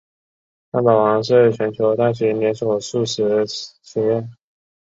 [0.71, 4.27] 汉堡王是全球大型连锁速食企业。